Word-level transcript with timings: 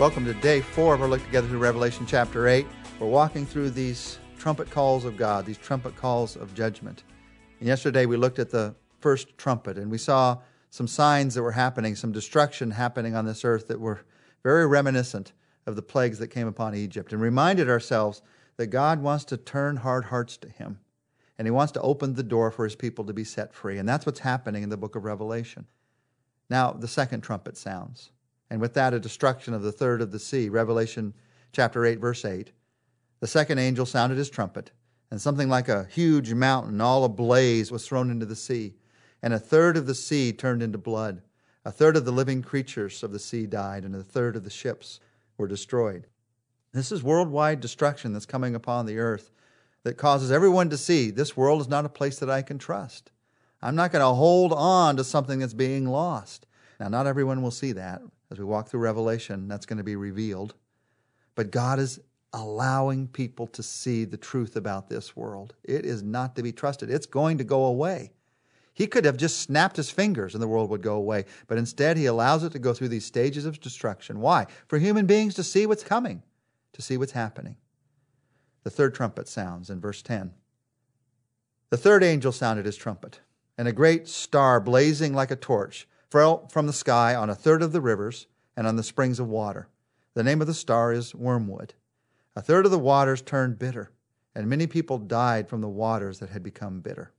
Welcome 0.00 0.24
to 0.24 0.32
day 0.32 0.62
four 0.62 0.94
of 0.94 1.02
our 1.02 1.08
look 1.08 1.22
together 1.26 1.46
through 1.46 1.58
Revelation 1.58 2.06
chapter 2.06 2.48
8. 2.48 2.66
We're 2.98 3.06
walking 3.06 3.44
through 3.44 3.68
these 3.68 4.18
trumpet 4.38 4.70
calls 4.70 5.04
of 5.04 5.18
God, 5.18 5.44
these 5.44 5.58
trumpet 5.58 5.94
calls 5.94 6.36
of 6.36 6.54
judgment. 6.54 7.04
And 7.58 7.68
yesterday 7.68 8.06
we 8.06 8.16
looked 8.16 8.38
at 8.38 8.48
the 8.48 8.74
first 9.00 9.36
trumpet 9.36 9.76
and 9.76 9.90
we 9.90 9.98
saw 9.98 10.38
some 10.70 10.88
signs 10.88 11.34
that 11.34 11.42
were 11.42 11.52
happening, 11.52 11.96
some 11.96 12.12
destruction 12.12 12.70
happening 12.70 13.14
on 13.14 13.26
this 13.26 13.44
earth 13.44 13.68
that 13.68 13.78
were 13.78 14.00
very 14.42 14.66
reminiscent 14.66 15.34
of 15.66 15.76
the 15.76 15.82
plagues 15.82 16.18
that 16.18 16.28
came 16.28 16.46
upon 16.46 16.74
Egypt 16.74 17.12
and 17.12 17.20
reminded 17.20 17.68
ourselves 17.68 18.22
that 18.56 18.68
God 18.68 19.02
wants 19.02 19.26
to 19.26 19.36
turn 19.36 19.76
hard 19.76 20.06
hearts 20.06 20.38
to 20.38 20.48
Him 20.48 20.80
and 21.36 21.46
He 21.46 21.52
wants 21.52 21.72
to 21.72 21.82
open 21.82 22.14
the 22.14 22.22
door 22.22 22.50
for 22.50 22.64
His 22.64 22.74
people 22.74 23.04
to 23.04 23.12
be 23.12 23.24
set 23.24 23.52
free. 23.52 23.76
And 23.76 23.86
that's 23.86 24.06
what's 24.06 24.20
happening 24.20 24.62
in 24.62 24.70
the 24.70 24.78
book 24.78 24.96
of 24.96 25.04
Revelation. 25.04 25.66
Now, 26.48 26.72
the 26.72 26.88
second 26.88 27.20
trumpet 27.20 27.58
sounds, 27.58 28.12
and 28.50 28.60
with 28.60 28.74
that, 28.74 28.94
a 28.94 29.00
destruction 29.00 29.54
of 29.54 29.62
the 29.62 29.72
third 29.72 30.02
of 30.02 30.10
the 30.10 30.18
sea. 30.18 30.48
Revelation 30.48 31.14
chapter 31.52 31.86
8, 31.86 32.00
verse 32.00 32.24
8. 32.24 32.52
The 33.20 33.26
second 33.26 33.58
angel 33.58 33.86
sounded 33.86 34.18
his 34.18 34.30
trumpet, 34.30 34.70
and 35.10 35.20
something 35.20 35.48
like 35.48 35.68
a 35.68 35.86
huge 35.90 36.32
mountain, 36.34 36.80
all 36.80 37.04
ablaze, 37.04 37.70
was 37.70 37.86
thrown 37.86 38.10
into 38.10 38.26
the 38.26 38.36
sea 38.36 38.74
and 39.22 39.34
a 39.34 39.38
third 39.38 39.76
of 39.76 39.86
the 39.86 39.94
sea 39.94 40.32
turned 40.32 40.62
into 40.62 40.78
blood. 40.78 41.22
A 41.64 41.70
third 41.70 41.96
of 41.96 42.04
the 42.04 42.12
living 42.12 42.42
creatures 42.42 43.02
of 43.02 43.12
the 43.12 43.18
sea 43.18 43.46
died, 43.46 43.84
and 43.84 43.94
a 43.94 44.02
third 44.02 44.36
of 44.36 44.44
the 44.44 44.50
ships 44.50 45.00
were 45.36 45.46
destroyed. 45.46 46.06
This 46.72 46.90
is 46.90 47.02
worldwide 47.02 47.60
destruction 47.60 48.12
that's 48.12 48.26
coming 48.26 48.54
upon 48.54 48.86
the 48.86 48.98
earth 48.98 49.30
that 49.82 49.98
causes 49.98 50.30
everyone 50.30 50.70
to 50.70 50.76
see 50.78 51.10
this 51.10 51.36
world 51.36 51.60
is 51.60 51.68
not 51.68 51.84
a 51.84 51.90
place 51.90 52.18
that 52.18 52.30
I 52.30 52.42
can 52.42 52.58
trust. 52.58 53.10
I'm 53.60 53.76
not 53.76 53.92
going 53.92 54.00
to 54.02 54.14
hold 54.14 54.52
on 54.52 54.96
to 54.96 55.04
something 55.04 55.38
that's 55.38 55.54
being 55.54 55.86
lost. 55.86 56.46
Now, 56.78 56.88
not 56.88 57.06
everyone 57.06 57.42
will 57.42 57.50
see 57.50 57.72
that. 57.72 58.00
As 58.30 58.38
we 58.38 58.44
walk 58.44 58.68
through 58.68 58.80
Revelation, 58.80 59.48
that's 59.48 59.66
going 59.66 59.78
to 59.78 59.84
be 59.84 59.96
revealed. 59.96 60.54
But 61.34 61.50
God 61.50 61.78
is 61.78 62.00
allowing 62.32 63.08
people 63.08 63.46
to 63.48 63.62
see 63.62 64.04
the 64.04 64.16
truth 64.16 64.56
about 64.56 64.88
this 64.88 65.16
world. 65.16 65.54
It 65.64 65.84
is 65.84 66.02
not 66.02 66.36
to 66.36 66.42
be 66.42 66.52
trusted, 66.52 66.90
it's 66.90 67.06
going 67.06 67.38
to 67.38 67.44
go 67.44 67.64
away. 67.64 68.12
He 68.72 68.86
could 68.86 69.04
have 69.04 69.16
just 69.16 69.40
snapped 69.40 69.76
his 69.76 69.90
fingers 69.90 70.34
and 70.34 70.42
the 70.42 70.48
world 70.48 70.70
would 70.70 70.80
go 70.80 70.94
away, 70.94 71.24
but 71.48 71.58
instead 71.58 71.96
he 71.96 72.06
allows 72.06 72.44
it 72.44 72.52
to 72.52 72.58
go 72.58 72.72
through 72.72 72.88
these 72.88 73.04
stages 73.04 73.44
of 73.44 73.60
destruction. 73.60 74.20
Why? 74.20 74.46
For 74.68 74.78
human 74.78 75.06
beings 75.06 75.34
to 75.34 75.42
see 75.42 75.66
what's 75.66 75.82
coming, 75.82 76.22
to 76.72 76.80
see 76.80 76.96
what's 76.96 77.12
happening. 77.12 77.56
The 78.62 78.70
third 78.70 78.94
trumpet 78.94 79.28
sounds 79.28 79.70
in 79.70 79.80
verse 79.80 80.02
10. 80.02 80.32
The 81.70 81.76
third 81.76 82.02
angel 82.02 82.32
sounded 82.32 82.66
his 82.66 82.76
trumpet, 82.76 83.20
and 83.58 83.68
a 83.68 83.72
great 83.72 84.08
star 84.08 84.60
blazing 84.60 85.14
like 85.14 85.30
a 85.30 85.36
torch 85.36 85.86
fell 86.10 86.48
from 86.48 86.66
the 86.66 86.72
sky 86.72 87.14
on 87.14 87.30
a 87.30 87.34
third 87.34 87.62
of 87.62 87.72
the 87.72 87.80
rivers 87.80 88.26
and 88.56 88.66
on 88.66 88.76
the 88.76 88.82
springs 88.82 89.20
of 89.20 89.28
water. 89.28 89.68
The 90.14 90.24
name 90.24 90.40
of 90.40 90.46
the 90.46 90.54
star 90.54 90.92
is 90.92 91.14
Wormwood. 91.14 91.74
A 92.34 92.42
third 92.42 92.64
of 92.64 92.70
the 92.70 92.78
waters 92.78 93.22
turned 93.22 93.58
bitter, 93.58 93.90
and 94.34 94.48
many 94.48 94.66
people 94.66 94.98
died 94.98 95.48
from 95.48 95.60
the 95.60 95.68
waters 95.68 96.18
that 96.18 96.30
had 96.30 96.42
become 96.42 96.80
bitter. 96.80 97.12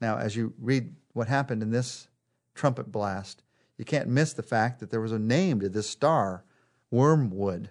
Now, 0.00 0.18
as 0.18 0.36
you 0.36 0.54
read 0.58 0.94
what 1.12 1.28
happened 1.28 1.62
in 1.62 1.70
this 1.70 2.08
trumpet 2.54 2.90
blast, 2.90 3.42
you 3.78 3.84
can't 3.84 4.08
miss 4.08 4.32
the 4.32 4.42
fact 4.42 4.80
that 4.80 4.90
there 4.90 5.00
was 5.00 5.12
a 5.12 5.18
name 5.18 5.60
to 5.60 5.68
this 5.68 5.88
star, 5.88 6.44
Wormwood. 6.90 7.70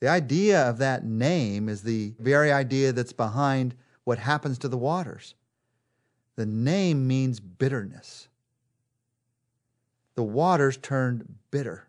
The 0.00 0.08
idea 0.08 0.68
of 0.68 0.78
that 0.78 1.04
name 1.04 1.68
is 1.68 1.82
the 1.82 2.14
very 2.18 2.50
idea 2.50 2.92
that's 2.92 3.12
behind 3.12 3.74
what 4.04 4.18
happens 4.18 4.58
to 4.58 4.68
the 4.68 4.78
waters. 4.78 5.34
The 6.36 6.46
name 6.46 7.06
means 7.06 7.38
bitterness. 7.38 8.28
The 10.14 10.22
waters 10.22 10.76
turned 10.76 11.36
bitter. 11.50 11.88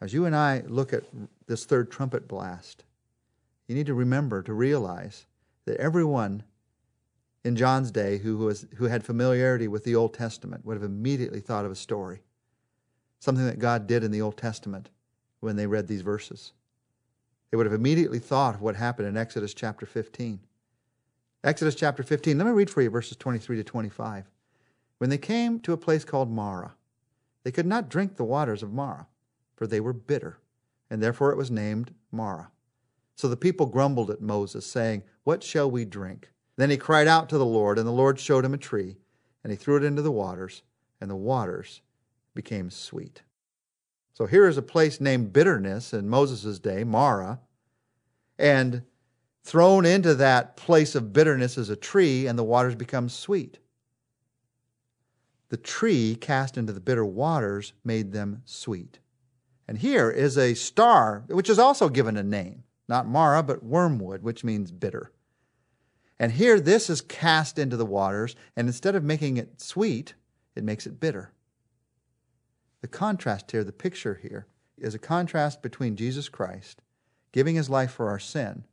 As 0.00 0.12
you 0.12 0.26
and 0.26 0.36
I 0.36 0.62
look 0.66 0.92
at 0.92 1.04
this 1.46 1.64
third 1.64 1.90
trumpet 1.90 2.28
blast, 2.28 2.84
you 3.66 3.74
need 3.74 3.86
to 3.86 3.94
remember 3.94 4.42
to 4.42 4.52
realize 4.52 5.26
that 5.64 5.78
everyone 5.78 6.44
in 7.44 7.56
John's 7.56 7.90
day 7.90 8.18
who, 8.18 8.38
was, 8.38 8.66
who 8.76 8.84
had 8.84 9.04
familiarity 9.04 9.68
with 9.68 9.84
the 9.84 9.94
Old 9.94 10.14
Testament 10.14 10.64
would 10.64 10.74
have 10.74 10.82
immediately 10.82 11.40
thought 11.40 11.64
of 11.64 11.70
a 11.70 11.76
story, 11.76 12.22
something 13.20 13.46
that 13.46 13.58
God 13.58 13.86
did 13.86 14.04
in 14.04 14.10
the 14.10 14.22
Old 14.22 14.36
Testament 14.36 14.90
when 15.40 15.56
they 15.56 15.66
read 15.66 15.86
these 15.86 16.02
verses. 16.02 16.52
They 17.50 17.56
would 17.56 17.66
have 17.66 17.72
immediately 17.72 18.18
thought 18.18 18.56
of 18.56 18.62
what 18.62 18.76
happened 18.76 19.08
in 19.08 19.16
Exodus 19.16 19.54
chapter 19.54 19.86
15. 19.86 20.40
Exodus 21.42 21.74
chapter 21.74 22.02
15, 22.02 22.38
let 22.38 22.46
me 22.46 22.52
read 22.52 22.70
for 22.70 22.80
you 22.80 22.90
verses 22.90 23.16
23 23.16 23.56
to 23.58 23.64
25. 23.64 24.24
When 24.98 25.10
they 25.10 25.18
came 25.18 25.60
to 25.60 25.72
a 25.72 25.76
place 25.76 26.04
called 26.04 26.30
Marah, 26.30 26.72
they 27.44 27.52
could 27.52 27.66
not 27.66 27.88
drink 27.88 28.16
the 28.16 28.24
waters 28.24 28.62
of 28.62 28.72
Marah, 28.72 29.06
for 29.54 29.66
they 29.66 29.80
were 29.80 29.92
bitter, 29.92 30.38
and 30.90 31.02
therefore 31.02 31.30
it 31.30 31.36
was 31.36 31.50
named 31.50 31.94
Marah. 32.10 32.50
So 33.14 33.28
the 33.28 33.36
people 33.36 33.66
grumbled 33.66 34.10
at 34.10 34.20
Moses, 34.20 34.66
saying, 34.66 35.04
What 35.22 35.42
shall 35.42 35.70
we 35.70 35.84
drink? 35.84 36.30
Then 36.56 36.70
he 36.70 36.76
cried 36.76 37.06
out 37.06 37.28
to 37.28 37.38
the 37.38 37.46
Lord, 37.46 37.78
and 37.78 37.86
the 37.86 37.92
Lord 37.92 38.18
showed 38.18 38.44
him 38.44 38.54
a 38.54 38.58
tree, 38.58 38.96
and 39.42 39.50
he 39.50 39.56
threw 39.56 39.76
it 39.76 39.84
into 39.84 40.02
the 40.02 40.10
waters, 40.10 40.62
and 41.00 41.10
the 41.10 41.16
waters 41.16 41.82
became 42.34 42.70
sweet. 42.70 43.22
So 44.14 44.26
here 44.26 44.48
is 44.48 44.56
a 44.56 44.62
place 44.62 45.00
named 45.00 45.32
bitterness 45.32 45.92
in 45.92 46.08
Moses' 46.08 46.58
day, 46.58 46.84
Marah, 46.84 47.40
and 48.38 48.82
thrown 49.42 49.84
into 49.84 50.14
that 50.14 50.56
place 50.56 50.94
of 50.94 51.12
bitterness 51.12 51.58
is 51.58 51.68
a 51.68 51.76
tree, 51.76 52.26
and 52.26 52.38
the 52.38 52.44
waters 52.44 52.74
become 52.74 53.08
sweet. 53.08 53.58
The 55.54 55.58
tree 55.58 56.16
cast 56.16 56.58
into 56.58 56.72
the 56.72 56.80
bitter 56.80 57.04
waters 57.04 57.74
made 57.84 58.10
them 58.10 58.42
sweet. 58.44 58.98
And 59.68 59.78
here 59.78 60.10
is 60.10 60.36
a 60.36 60.54
star, 60.54 61.22
which 61.28 61.48
is 61.48 61.60
also 61.60 61.88
given 61.88 62.16
a 62.16 62.24
name, 62.24 62.64
not 62.88 63.06
Marah, 63.06 63.44
but 63.44 63.62
wormwood, 63.62 64.24
which 64.24 64.42
means 64.42 64.72
bitter. 64.72 65.12
And 66.18 66.32
here, 66.32 66.58
this 66.58 66.90
is 66.90 67.00
cast 67.00 67.56
into 67.56 67.76
the 67.76 67.86
waters, 67.86 68.34
and 68.56 68.66
instead 68.66 68.96
of 68.96 69.04
making 69.04 69.36
it 69.36 69.60
sweet, 69.60 70.14
it 70.56 70.64
makes 70.64 70.88
it 70.88 70.98
bitter. 70.98 71.30
The 72.80 72.88
contrast 72.88 73.52
here, 73.52 73.62
the 73.62 73.70
picture 73.70 74.18
here, 74.20 74.48
is 74.76 74.96
a 74.96 74.98
contrast 74.98 75.62
between 75.62 75.94
Jesus 75.94 76.28
Christ 76.28 76.82
giving 77.30 77.54
his 77.54 77.70
life 77.70 77.92
for 77.92 78.08
our 78.08 78.18
sin 78.18 78.64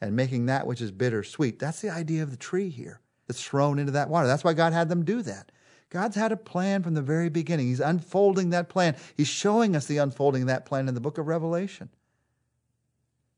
and 0.00 0.16
making 0.16 0.46
that 0.46 0.66
which 0.66 0.80
is 0.80 0.92
bitter 0.92 1.22
sweet. 1.22 1.58
That's 1.58 1.82
the 1.82 1.90
idea 1.90 2.22
of 2.22 2.30
the 2.30 2.38
tree 2.38 2.70
here 2.70 3.02
that's 3.26 3.44
thrown 3.44 3.78
into 3.78 3.92
that 3.92 4.08
water. 4.08 4.26
That's 4.26 4.44
why 4.44 4.54
God 4.54 4.72
had 4.72 4.88
them 4.88 5.04
do 5.04 5.20
that. 5.20 5.52
God's 5.92 6.16
had 6.16 6.32
a 6.32 6.38
plan 6.38 6.82
from 6.82 6.94
the 6.94 7.02
very 7.02 7.28
beginning. 7.28 7.66
He's 7.66 7.78
unfolding 7.78 8.48
that 8.50 8.70
plan. 8.70 8.96
He's 9.14 9.28
showing 9.28 9.76
us 9.76 9.84
the 9.84 9.98
unfolding 9.98 10.40
of 10.40 10.48
that 10.48 10.64
plan 10.64 10.88
in 10.88 10.94
the 10.94 11.02
book 11.02 11.18
of 11.18 11.26
Revelation. 11.26 11.90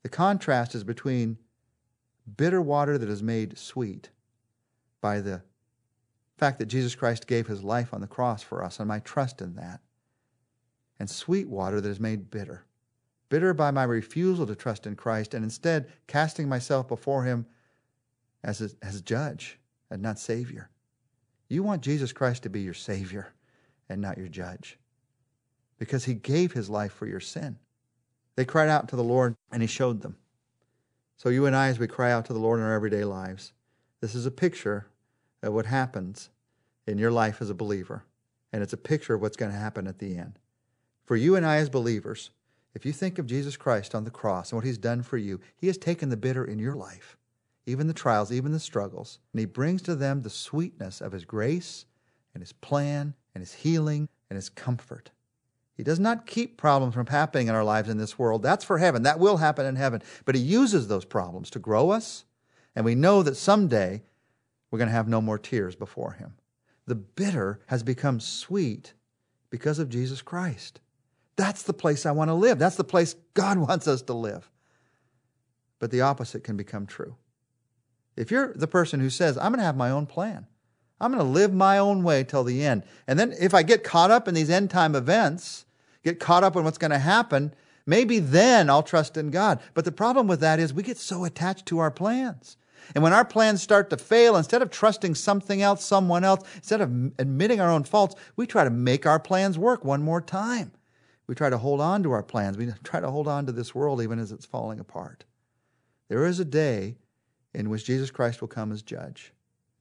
The 0.05 0.09
contrast 0.09 0.77
is 0.77 0.85
between 0.85 1.39
bitter 2.37 2.63
water 2.63 2.97
that 2.97 3.09
is 3.09 3.25
made 3.25 3.59
sweet 3.59 4.11
by 5.01 5.21
the 5.21 5.43
fact 6.39 6.61
that 6.61 6.67
Jesus 6.67 6.95
Christ 6.95 7.27
gave 7.27 7.49
his 7.49 7.65
life 7.65 7.93
on 7.93 8.01
the 8.01 8.07
cross 8.07 8.41
for 8.41 8.63
us 8.63 8.79
and 8.79 8.87
my 8.87 9.01
trust 9.01 9.43
in 9.43 9.57
that. 9.57 9.81
And 11.01 11.11
sweet 11.11 11.49
water 11.49 11.81
that 11.81 11.89
is 11.89 11.99
made 11.99 12.31
bitter. 12.31 12.67
Bitter 13.31 13.53
by 13.53 13.73
my 13.73 13.83
refusal 13.83 14.47
to 14.47 14.55
trust 14.55 14.87
in 14.87 14.95
Christ 14.95 15.35
and 15.35 15.43
instead 15.43 15.91
casting 16.07 16.49
myself 16.49 16.87
before 16.87 17.25
him 17.25 17.47
as 18.45 18.61
a, 18.61 18.71
as 18.81 19.03
judge 19.03 19.59
and 19.91 20.01
not 20.01 20.21
Savior. 20.21 20.71
You 21.55 21.63
want 21.63 21.83
Jesus 21.83 22.13
Christ 22.13 22.43
to 22.43 22.51
be 22.51 22.63
your 22.63 22.75
Savior 22.75 23.33
and 23.89 24.01
not 24.01 24.19
your 24.19 24.27
judge 24.27 24.77
because 25.79 26.05
he 26.05 26.15
gave 26.15 26.53
his 26.53 26.69
life 26.69 26.93
for 26.93 27.07
your 27.07 27.21
sin. 27.21 27.59
They 28.35 28.45
cried 28.45 28.69
out 28.69 28.89
to 28.89 28.97
the 28.97 29.05
Lord 29.05 29.37
and 29.53 29.63
he 29.63 29.69
showed 29.69 30.03
them. 30.03 30.17
So, 31.17 31.29
you 31.29 31.47
and 31.47 31.55
I, 31.55 31.69
as 31.69 31.79
we 31.79 31.87
cry 31.87 32.11
out 32.11 32.25
to 32.25 32.33
the 32.33 32.41
Lord 32.41 32.59
in 32.59 32.67
our 32.67 32.75
everyday 32.75 33.05
lives, 33.05 33.53
this 34.01 34.17
is 34.17 34.27
a 34.27 34.33
picture 34.33 34.89
of 35.45 35.53
what 35.53 35.67
happens 35.67 36.29
in 36.89 36.99
your 36.99 37.13
life 37.13 37.41
as 37.41 37.51
a 37.51 37.55
believer. 37.55 38.03
And 38.53 38.61
it's 38.61 38.73
a 38.73 38.77
picture 38.77 39.15
of 39.15 39.21
what's 39.21 39.37
going 39.37 39.53
to 39.53 39.59
happen 39.59 39.87
at 39.87 40.01
the 40.01 40.17
end. 40.17 40.41
For 41.05 41.15
you 41.15 41.37
and 41.37 41.47
I, 41.47 41.59
as 41.59 41.69
believers, 41.69 42.31
if 42.75 42.85
you 42.85 42.93
think 42.93 43.21
of 43.21 43.29
Jesus 43.29 43.57
Christ 43.57 43.95
on 43.95 44.03
the 44.03 44.11
cross 44.11 44.51
and 44.51 44.57
what 44.57 44.67
he's 44.67 44.77
done 44.77 45.03
for 45.05 45.19
you, 45.19 45.41
he 45.55 45.69
has 45.69 45.79
taken 45.79 46.09
the 46.09 46.17
bitter 46.17 46.45
in 46.45 46.59
your 46.59 46.75
life, 46.75 47.17
even 47.67 47.87
the 47.87 47.95
trials, 47.95 48.31
even 48.31 48.53
the 48.53 48.61
struggles, 48.61 49.19
and 49.33 49.41
he 49.41 49.47
brings 49.47 49.83
to 49.83 49.95
them 49.95 50.23
the 50.23 50.31
sweetness 50.31 51.01
of 51.01 51.13
his 51.13 51.25
grace 51.25 51.87
and 52.35 52.43
his 52.43 52.53
plan 52.53 53.15
and 53.35 53.43
his 53.43 53.55
healing 53.55 54.09
and 54.29 54.37
his 54.37 54.49
comfort. 54.49 55.11
He 55.77 55.83
does 55.83 55.99
not 55.99 56.27
keep 56.27 56.57
problems 56.57 56.95
from 56.95 57.07
happening 57.07 57.49
in 57.49 57.55
our 57.55 57.65
lives 57.65 57.89
in 57.89 57.99
this 57.99 58.19
world. 58.19 58.43
That's 58.43 58.65
for 58.65 58.79
heaven. 58.79 59.03
That 59.03 59.19
will 59.19 59.39
happen 59.39 59.67
in 59.67 59.77
heaven. 59.77 60.03
But 60.25 60.37
He 60.37 60.41
uses 60.41 60.87
those 60.87 61.05
problems 61.05 61.51
to 61.51 61.59
grow 61.59 61.91
us, 61.91 62.25
and 62.77 62.85
we 62.85 62.95
know 62.95 63.23
that 63.23 63.37
someday 63.37 64.03
we're 64.71 64.79
going 64.79 64.89
to 64.89 64.95
have 64.95 65.09
no 65.09 65.21
more 65.21 65.39
tears 65.39 65.75
before 65.75 66.13
Him. 66.13 66.35
The 66.87 66.95
bitter 66.95 67.61
has 67.67 67.83
become 67.83 68.21
sweet 68.21 68.95
because 69.51 69.79
of 69.79 69.89
Jesus 69.89 70.23
Christ. 70.23 70.81
That's 71.37 71.63
the 71.63 71.73
place 71.73 72.07
I 72.07 72.13
want 72.13 72.29
to 72.29 72.35
live. 72.35 72.59
That's 72.59 72.77
the 72.77 72.85
place 72.85 73.17
God 73.35 73.59
wants 73.69 73.89
us 73.89 74.03
to 74.03 74.15
live. 74.15 74.49
But 75.81 75.91
the 75.91 76.03
opposite 76.03 76.45
can 76.45 76.57
become 76.57 76.87
true. 76.87 77.17
If 78.17 78.31
you're 78.31 78.53
the 78.55 78.67
person 78.67 79.01
who 79.01 79.11
says, 79.11 79.37
I'm 79.37 79.51
going 79.51 79.59
to 79.59 79.65
have 79.65 79.77
my 79.77 79.91
own 79.91 80.07
plan, 80.07 80.47
I'm 81.01 81.13
going 81.13 81.25
to 81.25 81.31
live 81.31 81.53
my 81.53 81.79
own 81.79 82.03
way 82.03 82.25
till 82.25 82.45
the 82.45 82.65
end. 82.65 82.85
And 83.07 83.19
then 83.19 83.35
if 83.39 83.53
I 83.55 83.63
get 83.63 83.85
caught 83.85 84.11
up 84.11 84.29
in 84.29 84.35
these 84.35 84.51
end 84.51 84.71
time 84.71 84.95
events, 84.95 85.67
get 86.03 86.21
caught 86.21 86.45
up 86.45 86.57
in 86.57 86.65
what's 86.65 86.79
going 86.79 86.93
to 86.93 86.99
happen, 86.99 87.55
maybe 87.87 88.19
then 88.21 88.71
I'll 88.71 88.83
trust 88.83 89.17
in 89.17 89.31
God. 89.31 89.61
But 89.75 89.85
the 89.85 89.93
problem 89.93 90.27
with 90.27 90.41
that 90.41 90.61
is 90.61 90.73
we 90.73 90.83
get 90.83 90.97
so 90.97 91.25
attached 91.25 91.67
to 91.67 91.79
our 91.79 91.91
plans. 91.91 92.57
And 92.95 93.03
when 93.03 93.13
our 93.13 93.25
plans 93.25 93.63
start 93.63 93.91
to 93.91 93.97
fail, 93.97 94.37
instead 94.37 94.63
of 94.63 94.71
trusting 94.71 95.15
something 95.15 95.63
else, 95.63 95.85
someone 95.85 96.23
else, 96.23 96.47
instead 96.57 96.81
of 96.81 96.91
admitting 97.19 97.61
our 97.61 97.71
own 97.71 97.85
faults, 97.85 98.15
we 98.37 98.47
try 98.47 98.63
to 98.63 98.71
make 98.71 99.07
our 99.07 99.19
plans 99.19 99.59
work 99.59 99.85
one 99.85 100.03
more 100.03 100.21
time. 100.21 100.73
We 101.27 101.35
try 101.35 101.49
to 101.49 101.59
hold 101.59 101.81
on 101.81 102.03
to 102.03 102.13
our 102.13 102.23
plans. 102.23 102.59
We 102.59 102.71
try 102.83 103.01
to 103.01 103.11
hold 103.11 103.27
on 103.27 103.47
to 103.47 103.53
this 103.53 103.75
world 103.75 104.03
even 104.03 104.19
as 104.19 104.33
it's 104.33 104.45
falling 104.45 104.79
apart. 104.79 105.25
There 106.09 106.27
is 106.27 106.39
a 106.39 106.45
day 106.45 106.97
in 107.55 107.71
which 107.71 107.85
Jesus 107.85 108.11
Christ 108.11 108.41
will 108.41 108.49
come 108.49 108.73
as 108.73 108.83
judge, 108.83 109.33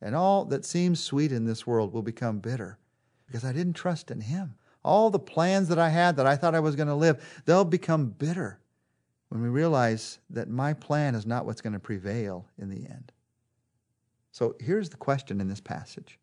and 0.01 0.15
all 0.15 0.45
that 0.45 0.65
seems 0.65 0.99
sweet 0.99 1.31
in 1.31 1.45
this 1.45 1.65
world 1.65 1.93
will 1.93 2.01
become 2.01 2.39
bitter 2.39 2.77
because 3.25 3.43
I 3.43 3.53
didn't 3.53 3.73
trust 3.73 4.11
in 4.11 4.21
Him. 4.21 4.55
All 4.83 5.09
the 5.09 5.19
plans 5.19 5.69
that 5.69 5.79
I 5.79 5.89
had 5.89 6.17
that 6.17 6.27
I 6.27 6.35
thought 6.35 6.55
I 6.55 6.59
was 6.59 6.75
going 6.75 6.89
to 6.89 6.95
live, 6.95 7.41
they'll 7.45 7.65
become 7.65 8.07
bitter 8.07 8.59
when 9.29 9.41
we 9.41 9.49
realize 9.49 10.19
that 10.29 10.49
my 10.49 10.73
plan 10.73 11.15
is 11.15 11.25
not 11.25 11.45
what's 11.45 11.61
going 11.61 11.73
to 11.73 11.79
prevail 11.79 12.45
in 12.59 12.69
the 12.69 12.85
end. 12.85 13.11
So 14.31 14.55
here's 14.59 14.89
the 14.89 14.97
question 14.97 15.41
in 15.41 15.47
this 15.47 15.61
passage. 15.61 16.19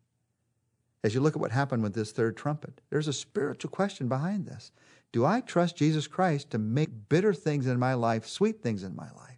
As 1.03 1.15
you 1.15 1.21
look 1.21 1.35
at 1.35 1.41
what 1.41 1.51
happened 1.51 1.81
with 1.81 1.93
this 1.93 2.11
third 2.11 2.37
trumpet, 2.37 2.81
there's 2.89 3.07
a 3.07 3.13
spiritual 3.13 3.71
question 3.71 4.07
behind 4.07 4.45
this. 4.45 4.71
Do 5.11 5.25
I 5.25 5.41
trust 5.41 5.75
Jesus 5.75 6.07
Christ 6.07 6.51
to 6.51 6.57
make 6.57 7.09
bitter 7.09 7.33
things 7.33 7.67
in 7.67 7.79
my 7.79 7.95
life 7.95 8.27
sweet 8.27 8.61
things 8.61 8.83
in 8.83 8.95
my 8.95 9.09
life? 9.17 9.30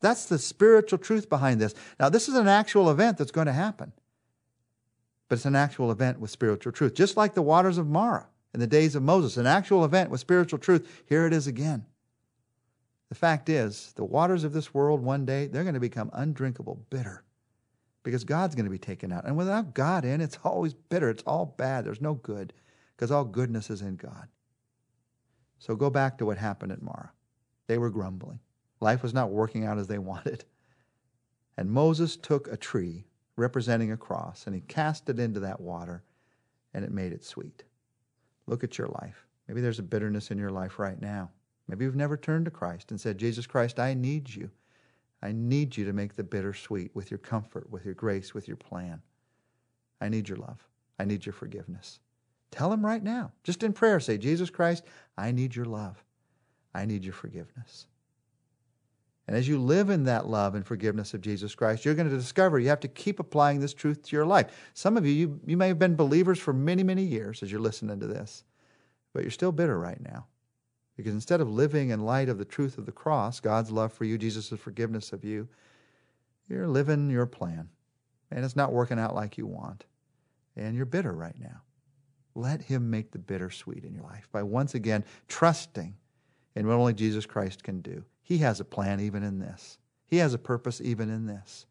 That's 0.00 0.26
the 0.26 0.38
spiritual 0.38 0.98
truth 0.98 1.28
behind 1.28 1.60
this. 1.60 1.74
Now, 1.98 2.08
this 2.08 2.28
is 2.28 2.34
an 2.34 2.48
actual 2.48 2.90
event 2.90 3.18
that's 3.18 3.30
going 3.30 3.46
to 3.46 3.52
happen, 3.52 3.92
but 5.28 5.36
it's 5.36 5.46
an 5.46 5.56
actual 5.56 5.90
event 5.90 6.20
with 6.20 6.30
spiritual 6.30 6.72
truth. 6.72 6.94
Just 6.94 7.16
like 7.16 7.34
the 7.34 7.42
waters 7.42 7.78
of 7.78 7.86
Marah 7.86 8.26
in 8.52 8.60
the 8.60 8.66
days 8.66 8.94
of 8.94 9.02
Moses, 9.02 9.36
an 9.36 9.46
actual 9.46 9.84
event 9.84 10.10
with 10.10 10.20
spiritual 10.20 10.58
truth. 10.58 11.02
Here 11.06 11.26
it 11.26 11.32
is 11.32 11.46
again. 11.46 11.84
The 13.08 13.14
fact 13.14 13.48
is, 13.48 13.92
the 13.96 14.04
waters 14.04 14.44
of 14.44 14.52
this 14.52 14.74
world 14.74 15.00
one 15.00 15.24
day, 15.24 15.46
they're 15.46 15.62
going 15.62 15.74
to 15.74 15.80
become 15.80 16.10
undrinkable, 16.12 16.80
bitter, 16.90 17.22
because 18.02 18.24
God's 18.24 18.54
going 18.54 18.64
to 18.64 18.70
be 18.70 18.78
taken 18.78 19.12
out. 19.12 19.26
And 19.26 19.36
without 19.36 19.74
God 19.74 20.04
in, 20.04 20.20
it's 20.20 20.38
always 20.42 20.74
bitter. 20.74 21.10
It's 21.10 21.22
all 21.24 21.54
bad. 21.56 21.84
There's 21.84 22.00
no 22.00 22.14
good, 22.14 22.52
because 22.96 23.10
all 23.10 23.24
goodness 23.24 23.70
is 23.70 23.82
in 23.82 23.96
God. 23.96 24.28
So 25.58 25.76
go 25.76 25.90
back 25.90 26.18
to 26.18 26.26
what 26.26 26.38
happened 26.38 26.72
at 26.72 26.82
Marah. 26.82 27.12
They 27.66 27.78
were 27.78 27.90
grumbling. 27.90 28.40
Life 28.80 29.02
was 29.02 29.14
not 29.14 29.30
working 29.30 29.64
out 29.64 29.78
as 29.78 29.86
they 29.86 29.98
wanted. 29.98 30.44
And 31.56 31.70
Moses 31.70 32.16
took 32.16 32.48
a 32.48 32.56
tree 32.56 33.06
representing 33.36 33.92
a 33.92 33.96
cross 33.96 34.46
and 34.46 34.54
he 34.54 34.60
cast 34.62 35.08
it 35.08 35.18
into 35.18 35.40
that 35.40 35.60
water 35.60 36.02
and 36.74 36.84
it 36.84 36.90
made 36.90 37.12
it 37.12 37.24
sweet. 37.24 37.64
Look 38.46 38.62
at 38.62 38.78
your 38.78 38.88
life. 38.88 39.26
Maybe 39.48 39.60
there's 39.60 39.78
a 39.78 39.84
bitterness 39.84 40.30
in 40.30 40.38
your 40.38 40.50
life 40.50 40.78
right 40.78 41.00
now. 41.00 41.30
Maybe 41.68 41.84
you've 41.84 41.96
never 41.96 42.16
turned 42.16 42.44
to 42.44 42.50
Christ 42.50 42.90
and 42.90 43.00
said, 43.00 43.18
Jesus 43.18 43.46
Christ, 43.46 43.78
I 43.78 43.94
need 43.94 44.34
you. 44.34 44.50
I 45.22 45.32
need 45.32 45.76
you 45.76 45.84
to 45.86 45.92
make 45.92 46.14
the 46.14 46.22
bitter 46.22 46.52
sweet 46.52 46.94
with 46.94 47.10
your 47.10 47.18
comfort, 47.18 47.70
with 47.70 47.84
your 47.84 47.94
grace, 47.94 48.34
with 48.34 48.46
your 48.46 48.56
plan. 48.56 49.00
I 50.00 50.08
need 50.08 50.28
your 50.28 50.38
love. 50.38 50.62
I 50.98 51.04
need 51.04 51.24
your 51.24 51.32
forgiveness. 51.32 52.00
Tell 52.50 52.72
him 52.72 52.84
right 52.84 53.02
now, 53.02 53.32
just 53.42 53.62
in 53.62 53.72
prayer, 53.72 53.98
say, 53.98 54.18
Jesus 54.18 54.50
Christ, 54.50 54.84
I 55.16 55.32
need 55.32 55.56
your 55.56 55.64
love. 55.64 56.04
I 56.74 56.84
need 56.84 57.04
your 57.04 57.14
forgiveness. 57.14 57.86
And 59.26 59.36
as 59.36 59.48
you 59.48 59.58
live 59.58 59.90
in 59.90 60.04
that 60.04 60.28
love 60.28 60.54
and 60.54 60.64
forgiveness 60.64 61.12
of 61.12 61.20
Jesus 61.20 61.54
Christ, 61.54 61.84
you're 61.84 61.94
going 61.94 62.08
to 62.08 62.16
discover 62.16 62.60
you 62.60 62.68
have 62.68 62.80
to 62.80 62.88
keep 62.88 63.18
applying 63.18 63.58
this 63.58 63.74
truth 63.74 64.02
to 64.04 64.16
your 64.16 64.26
life. 64.26 64.70
Some 64.72 64.96
of 64.96 65.04
you, 65.04 65.12
you, 65.12 65.40
you 65.44 65.56
may 65.56 65.68
have 65.68 65.80
been 65.80 65.96
believers 65.96 66.38
for 66.38 66.52
many, 66.52 66.84
many 66.84 67.02
years 67.02 67.42
as 67.42 67.50
you're 67.50 67.60
listening 67.60 67.98
to 68.00 68.06
this, 68.06 68.44
but 69.12 69.22
you're 69.22 69.32
still 69.32 69.50
bitter 69.50 69.78
right 69.78 70.00
now. 70.00 70.26
Because 70.96 71.12
instead 71.12 71.40
of 71.40 71.50
living 71.50 71.90
in 71.90 72.04
light 72.04 72.28
of 72.28 72.38
the 72.38 72.44
truth 72.44 72.78
of 72.78 72.86
the 72.86 72.92
cross, 72.92 73.40
God's 73.40 73.70
love 73.70 73.92
for 73.92 74.04
you, 74.04 74.16
Jesus' 74.16 74.48
forgiveness 74.48 75.12
of 75.12 75.24
you, 75.24 75.48
you're 76.48 76.68
living 76.68 77.10
your 77.10 77.26
plan. 77.26 77.68
And 78.30 78.44
it's 78.44 78.56
not 78.56 78.72
working 78.72 78.98
out 78.98 79.14
like 79.14 79.36
you 79.36 79.46
want. 79.46 79.84
And 80.56 80.74
you're 80.76 80.86
bitter 80.86 81.12
right 81.12 81.38
now. 81.38 81.62
Let 82.34 82.62
Him 82.62 82.90
make 82.90 83.10
the 83.10 83.18
bitter 83.18 83.50
sweet 83.50 83.84
in 83.84 83.92
your 83.92 84.04
life 84.04 84.28
by 84.30 84.42
once 84.42 84.74
again 84.74 85.04
trusting 85.28 85.96
in 86.54 86.66
what 86.66 86.74
only 86.74 86.94
Jesus 86.94 87.26
Christ 87.26 87.62
can 87.62 87.80
do. 87.80 88.04
He 88.26 88.38
has 88.38 88.58
a 88.58 88.64
plan 88.64 88.98
even 88.98 89.22
in 89.22 89.38
this, 89.38 89.78
He 90.04 90.16
has 90.16 90.34
a 90.34 90.38
purpose 90.38 90.80
even 90.80 91.10
in 91.10 91.26
this. 91.26 91.64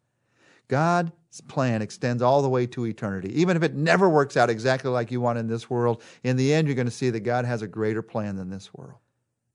God's 0.68 1.12
plan 1.48 1.82
extends 1.82 2.22
all 2.22 2.40
the 2.40 2.48
way 2.48 2.66
to 2.68 2.86
eternity. 2.86 3.30
Even 3.38 3.58
if 3.58 3.62
it 3.62 3.74
never 3.74 4.08
works 4.08 4.38
out 4.38 4.48
exactly 4.48 4.90
like 4.90 5.10
you 5.12 5.20
want 5.20 5.38
in 5.38 5.48
this 5.48 5.68
world, 5.68 6.02
in 6.24 6.36
the 6.36 6.54
end, 6.54 6.66
you're 6.66 6.74
going 6.74 6.86
to 6.86 6.90
see 6.90 7.10
that 7.10 7.20
God 7.20 7.44
has 7.44 7.60
a 7.60 7.68
greater 7.68 8.00
plan 8.00 8.36
than 8.36 8.48
this 8.48 8.72
world. 8.72 8.98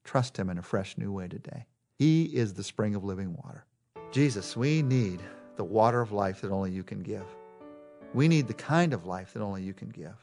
Trust 0.03 0.38
Him 0.38 0.51
in 0.51 0.59
a 0.59 0.62
fresh 0.62 0.95
new 0.95 1.12
way 1.12 1.27
today. 1.27 1.65
He 1.98 2.25
is 2.25 2.53
the 2.53 2.63
spring 2.63 2.94
of 2.94 3.03
living 3.03 3.33
water. 3.33 3.65
Jesus, 4.12 4.56
we 4.56 4.83
need 4.83 5.21
the 5.56 5.63
water 5.63 6.01
of 6.01 6.12
life 6.12 6.39
that 6.42 6.51
only 6.51 6.69
you 6.69 6.83
can 6.83 7.01
give. 7.01 7.25
We 8.13 8.27
need 8.27 8.48
the 8.48 8.53
kind 8.53 8.94
of 8.94 9.07
life 9.07 9.33
that 9.33 9.42
only 9.42 9.63
you 9.63 9.74
can 9.74 9.89
give. 9.89 10.15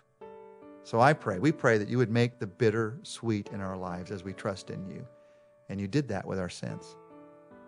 So 0.84 1.00
I 1.00 1.12
pray, 1.12 1.40
we 1.40 1.50
pray 1.50 1.76
that 1.76 1.88
you 1.88 1.98
would 1.98 2.10
make 2.10 2.38
the 2.38 2.46
bitter 2.46 3.00
sweet 3.02 3.50
in 3.52 3.60
our 3.60 3.76
lives 3.76 4.12
as 4.12 4.22
we 4.22 4.32
trust 4.32 4.70
in 4.70 4.88
you. 4.88 5.04
And 5.68 5.80
you 5.80 5.88
did 5.88 6.08
that 6.08 6.26
with 6.26 6.38
our 6.38 6.48
sins. 6.48 6.96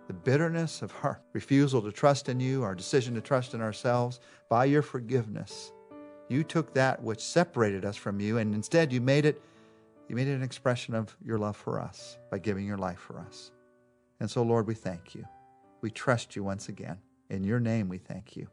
The 0.07 0.15
bitterness 0.15 0.83
of 0.83 0.93
our 1.03 1.21
refusal 1.33 1.83
to 1.83 1.93
trust 1.93 2.29
in 2.29 2.41
you, 2.41 2.63
our 2.63 2.75
decision 2.75 3.15
to 3.15 3.21
trust 3.21 3.55
in 3.55 3.61
ourselves, 3.61 4.21
by 4.49 4.65
your 4.65 4.83
forgiveness, 4.83 5.73
you 6.31 6.45
took 6.45 6.73
that 6.75 7.03
which 7.03 7.21
separated 7.21 7.85
us 7.85 7.97
from 7.97 8.21
you 8.21 8.39
and 8.39 8.55
instead 8.55 8.93
you 8.93 9.01
made 9.01 9.25
it 9.25 9.43
you 10.09 10.17
made 10.17 10.27
it 10.27 10.35
an 10.35 10.43
expression 10.43 10.95
of 10.95 11.17
your 11.25 11.39
love 11.39 11.57
for 11.57 11.81
us 11.81 12.19
by 12.33 12.39
giving 12.39 12.67
your 12.67 12.77
life 12.77 12.99
for 12.99 13.21
us. 13.21 13.53
And 14.19 14.29
so, 14.29 14.43
Lord, 14.43 14.67
we 14.67 14.75
thank 14.75 15.15
you. 15.15 15.25
We 15.83 15.93
trust 15.93 16.35
you 16.35 16.43
once 16.43 16.69
again. 16.69 16.99
In 17.29 17.45
your 17.45 17.61
name, 17.61 17.89
we 17.89 17.99
thank 17.99 18.35
you. 18.35 18.49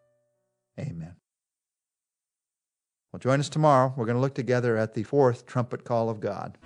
Amen. 0.79 1.15
Well, 3.11 3.19
join 3.19 3.39
us 3.39 3.49
tomorrow. 3.49 3.91
We're 3.97 4.05
going 4.05 4.17
to 4.17 4.21
look 4.21 4.35
together 4.35 4.77
at 4.77 4.94
the 4.94 5.01
fourth 5.01 5.47
trumpet 5.47 5.83
call 5.83 6.11
of 6.11 6.19
God. 6.19 6.59